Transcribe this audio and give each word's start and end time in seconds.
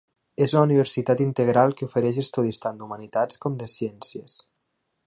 És 0.45 0.53
una 0.55 0.61
universitat 0.67 1.21
integral 1.25 1.75
que 1.81 1.87
ofereix 1.91 2.21
estudis 2.25 2.63
tant 2.65 2.81
d'Humanitats 2.81 3.45
com 3.47 3.61
de 3.63 3.71
Ciències. 3.77 4.43